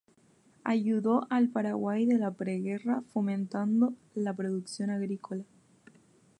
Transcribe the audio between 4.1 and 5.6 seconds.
la producción agrícola.